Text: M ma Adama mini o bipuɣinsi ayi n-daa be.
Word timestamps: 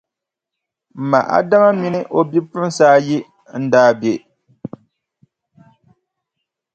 M 0.95 0.99
ma 1.09 1.19
Adama 1.37 1.69
mini 1.81 1.99
o 2.17 2.19
bipuɣinsi 2.31 2.83
ayi 2.95 3.17
n-daa 3.57 3.91
be. 3.99 4.11